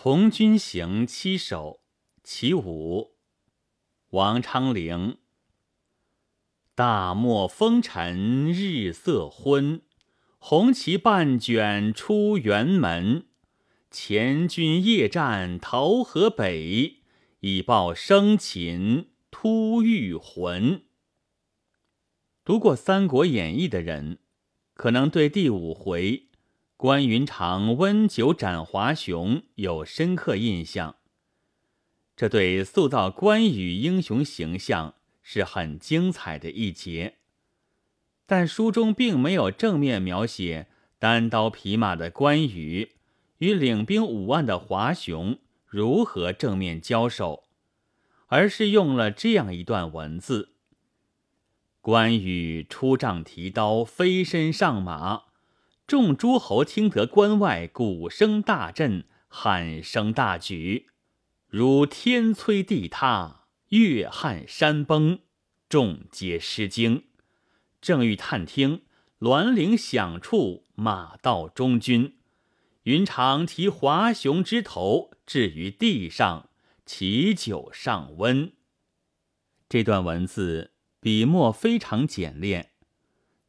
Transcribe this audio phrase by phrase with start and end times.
[0.00, 1.80] 从军行七首
[2.22, 3.16] 其五，
[4.10, 5.18] 王昌龄。
[6.76, 9.82] 大漠风尘日色昏，
[10.38, 13.26] 红旗半卷出辕门。
[13.90, 16.98] 前军夜战桃河北，
[17.40, 20.84] 已报生擒突遇魂。
[22.44, 24.20] 读过《三国演义》的人，
[24.74, 26.28] 可能对第五回。
[26.78, 30.94] 关云长温酒斩华雄有深刻印象，
[32.14, 37.16] 这对塑造关羽英雄形象是很精彩的一节。
[38.26, 40.68] 但书中并没有正面描写
[41.00, 42.92] 单刀匹马的关羽
[43.38, 47.42] 与领兵五万的华雄如何正面交手，
[48.28, 50.50] 而是用了这样一段文字：
[51.80, 55.24] 关羽出帐提刀，飞身上马。
[55.88, 60.88] 众诸侯听得关外鼓声大震，喊声大举，
[61.46, 65.20] 如天摧地塌，月撼山崩，
[65.66, 67.04] 众皆失惊。
[67.80, 68.82] 正欲探听，
[69.20, 72.18] 銮铃响处，马到中军。
[72.82, 76.50] 云长提华雄之头置于地上，
[76.84, 78.52] 祈酒上温。
[79.70, 82.72] 这段文字笔墨非常简练。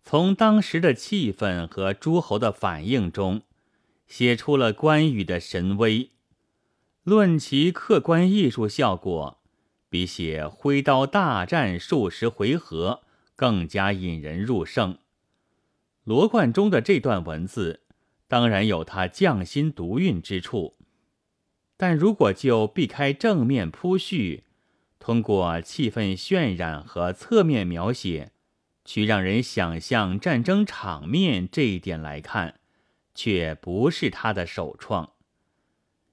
[0.03, 3.43] 从当时的气氛和诸侯的反应中，
[4.07, 6.09] 写出了关羽的神威。
[7.03, 9.39] 论其客观艺术效果，
[9.89, 13.01] 比写挥刀大战数十回合
[13.35, 14.97] 更加引人入胜。
[16.03, 17.81] 罗贯中的这段文字
[18.27, 20.75] 当然有他匠心独运之处，
[21.77, 24.43] 但如果就避开正面铺叙，
[24.97, 28.31] 通过气氛渲染和侧面描写。
[28.89, 32.59] 去让人想象战争场面这一点来看，
[33.13, 35.11] 却不是他的首创。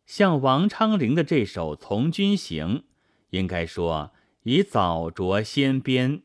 [0.04, 2.80] 像王昌龄的这首《从军行》，
[3.30, 6.20] 应该说已早着先编，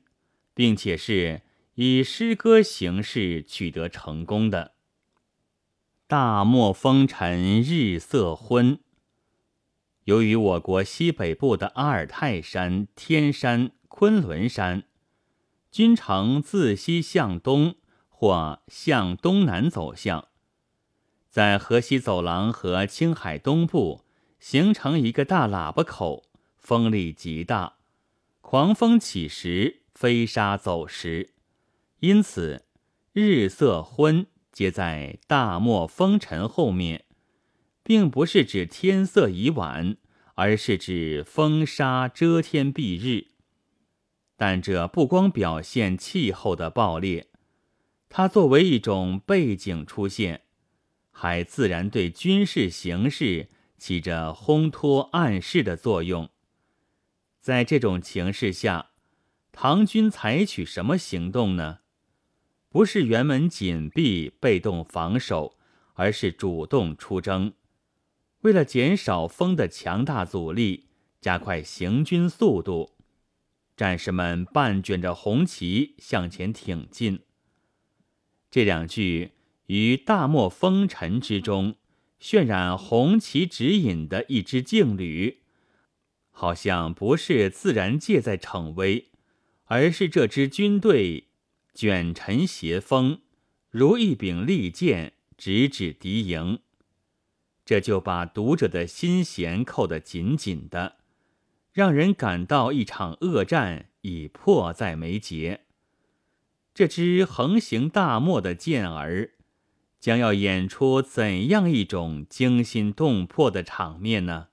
[0.53, 1.43] 并且是
[1.75, 4.73] 以诗歌形式取得成功的。
[6.05, 8.77] 大漠风尘日色昏。
[10.03, 14.83] 由于我国西北部的阿尔泰山、天山、昆仑山。
[15.71, 17.75] 均呈自西向东
[18.09, 20.27] 或向东南走向，
[21.29, 24.03] 在河西走廊和青海东部
[24.37, 26.25] 形成一个大喇叭口，
[26.57, 27.77] 风力极大，
[28.41, 31.29] 狂风起时，飞沙走石，
[32.01, 32.65] 因此
[33.13, 37.05] 日色昏皆在大漠风尘后面，
[37.81, 39.95] 并不是指天色已晚，
[40.35, 43.30] 而是指风沙遮天蔽日。
[44.41, 47.27] 但这不光表现气候的暴烈，
[48.09, 50.41] 它作为一种背景出现，
[51.11, 56.27] 还自然对军事形势起着烘托暗示的作用。
[57.39, 58.87] 在这种情势下，
[59.51, 61.81] 唐军采取什么行动呢？
[62.69, 65.59] 不是辕门紧闭、被动防守，
[65.93, 67.53] 而是主动出征。
[68.39, 70.87] 为了减少风的强大阻力，
[71.19, 72.95] 加快行军速度。
[73.81, 77.21] 战士们半卷着红旗向前挺进。
[78.51, 79.31] 这两句
[79.65, 81.77] 于大漠风尘之中
[82.19, 85.39] 渲染红旗指引的一支劲旅，
[86.29, 89.09] 好像不是自然界在逞威，
[89.63, 91.29] 而是这支军队
[91.73, 93.21] 卷尘携风，
[93.71, 96.59] 如一柄利剑直指敌营。
[97.65, 100.97] 这就把读者的心弦扣得紧紧的。
[101.71, 105.61] 让人感到一场恶战已迫在眉睫。
[106.73, 109.31] 这支横行大漠的健儿，
[109.99, 114.47] 将要演出怎样一种惊心动魄的场面呢？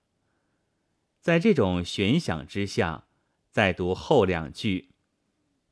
[1.20, 3.04] 在这种悬想之下，
[3.50, 4.90] 再读后两句：“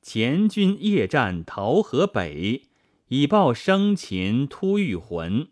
[0.02, 2.68] 前军夜战桃河北，
[3.08, 5.48] 以报生擒突遇魂。”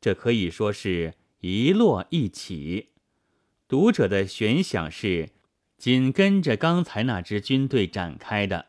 [0.00, 2.91] 这可以说是一落一起。
[3.72, 5.30] 读者的悬想是
[5.78, 8.66] 紧跟着刚才那支军队展开的，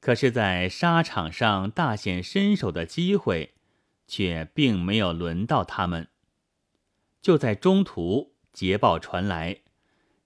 [0.00, 3.54] 可是，在沙场上大显身手的机会，
[4.06, 6.08] 却并没有轮到他们。
[7.22, 9.60] 就在中途，捷报传来，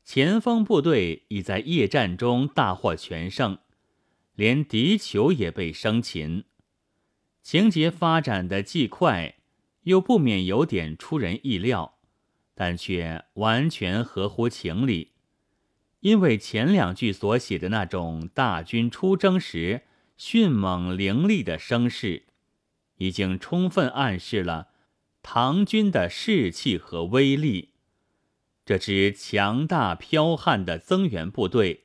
[0.02, 3.56] 前锋部队已在夜战中大获全胜，
[4.34, 6.42] 连敌酋也被生擒。
[7.40, 9.36] 情节发展的既快，
[9.82, 11.95] 又不免有点出人意料。
[12.58, 15.12] 但却完全合乎情理，
[16.00, 19.82] 因为前两句所写的那种大军出征时
[20.16, 22.24] 迅猛凌厉的声势，
[22.96, 24.68] 已经充分暗示了
[25.22, 27.74] 唐军的士气和威力。
[28.64, 31.84] 这支强大剽悍的增援部队，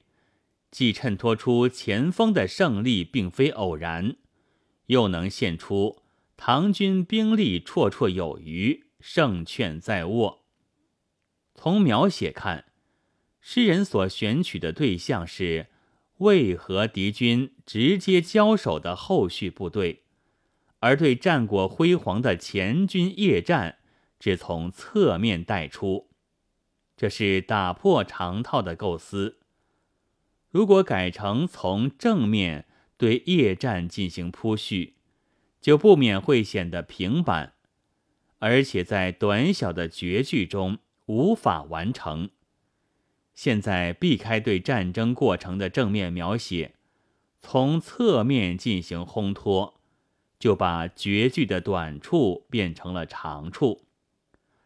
[0.71, 4.15] 既衬托出前锋的胜利并非偶然，
[4.85, 6.01] 又能现出
[6.37, 10.40] 唐军兵力绰绰有余，胜券在握。
[11.63, 12.65] 从描写看，
[13.39, 15.67] 诗人所选取的对象是
[16.17, 20.01] 未和敌军直接交手的后续部队，
[20.79, 23.77] 而对战果辉煌的前军夜战，
[24.19, 26.09] 只从侧面带出。
[26.97, 29.37] 这是打破常套的构思。
[30.49, 32.65] 如果改成从正面
[32.97, 34.95] 对夜战进行铺叙，
[35.61, 37.53] 就不免会显得平板，
[38.39, 40.79] 而且在短小的绝句中
[41.11, 42.29] 无法完成。
[43.33, 46.75] 现在避开对战争过程的正面描写，
[47.41, 49.81] 从侧面进行烘托，
[50.39, 53.81] 就把绝句的短处变成了长处。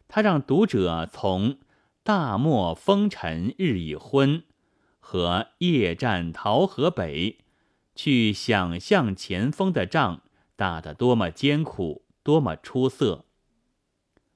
[0.06, 1.58] 他让读者从。
[2.06, 4.44] 大漠风尘日已昏，
[5.00, 7.38] 和夜战桃河北，
[7.96, 10.22] 去想象前锋的仗
[10.54, 13.24] 打得多么艰苦，多么出色。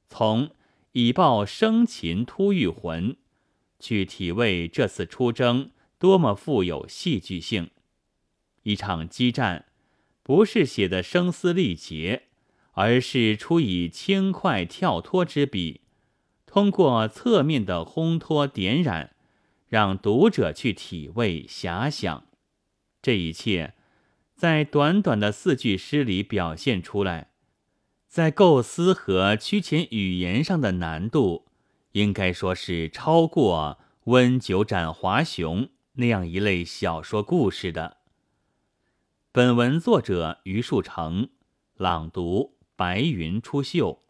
[0.08, 0.50] 从
[0.92, 3.16] 以报生擒突遇魂，
[3.78, 7.70] 去体味这次出征多么富有戏剧性。
[8.64, 9.66] 一场激战，
[10.22, 12.24] 不是写的声嘶力竭，
[12.72, 15.82] 而是出以轻快跳脱之笔。
[16.44, 19.14] 通过侧面的烘托点染，
[19.68, 22.26] 让读者去体味遐想，
[23.00, 23.74] 这一切
[24.34, 27.29] 在短短的四句诗里表现出来，
[28.10, 31.46] 在构思和曲遣语言上的难度，
[31.92, 33.78] 应该说是超过
[34.10, 35.62] 《温酒斩华雄》
[35.92, 37.98] 那样一类小说故事的。
[39.30, 41.28] 本文作者于树成，
[41.76, 44.00] 朗读：白云出岫。